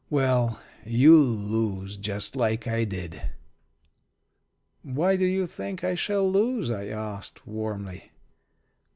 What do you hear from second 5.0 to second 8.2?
do you think I shall lose?" I asked warmly.